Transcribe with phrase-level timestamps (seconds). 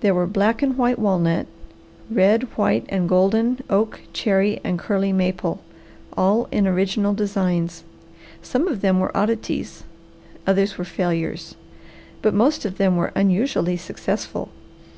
[0.00, 1.46] There were black and white walnut,
[2.10, 5.60] red, white, and golden oak, cherry and curly maple,
[6.16, 7.84] all in original designs.
[8.40, 9.84] Some of them were oddities,
[10.46, 11.54] others were failures,
[12.22, 14.48] but most of them were unusually successful.